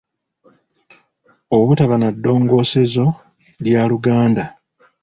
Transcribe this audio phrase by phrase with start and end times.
[1.57, 3.05] Obutaba na ddongoosezo
[3.65, 4.43] lya Luganda